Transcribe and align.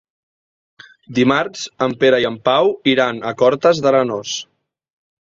Dimarts 1.17 1.65
en 1.87 1.93
Pere 2.03 2.19
i 2.23 2.25
en 2.29 2.37
Pau 2.49 2.71
iran 2.95 3.21
a 3.33 3.35
Cortes 3.43 3.83
d'Arenós. 3.85 4.33